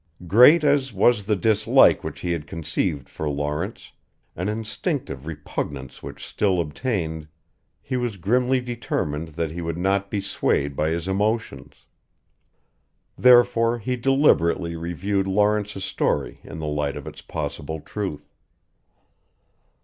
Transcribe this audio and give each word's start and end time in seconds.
Great 0.25 0.63
as 0.63 0.91
was 0.91 1.25
the 1.25 1.35
dislike 1.35 2.03
which 2.03 2.21
he 2.21 2.31
had 2.31 2.47
conceived 2.47 3.07
for 3.07 3.29
Lawrence 3.29 3.91
an 4.35 4.49
instinctive 4.49 5.27
repugnance 5.27 6.01
which 6.01 6.25
still 6.25 6.59
obtained 6.59 7.27
he 7.83 7.95
was 7.97 8.17
grimly 8.17 8.59
determined 8.59 9.27
that 9.27 9.51
he 9.51 9.61
would 9.61 9.77
not 9.77 10.09
be 10.09 10.19
swayed 10.19 10.75
by 10.75 10.89
his 10.89 11.07
emotions. 11.07 11.85
Therefore 13.15 13.77
he 13.77 13.95
deliberately 13.95 14.75
reviewed 14.75 15.27
Lawrence's 15.27 15.85
story 15.85 16.39
in 16.43 16.57
the 16.57 16.65
light 16.65 16.97
of 16.97 17.05
its 17.05 17.21
possible 17.21 17.79
truth. 17.79 18.33